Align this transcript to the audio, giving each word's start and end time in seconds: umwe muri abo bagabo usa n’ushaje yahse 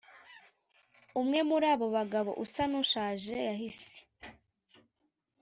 umwe 1.21 1.39
muri 1.49 1.65
abo 1.73 1.87
bagabo 1.97 2.31
usa 2.43 2.63
n’ushaje 2.71 3.35
yahse 3.47 3.97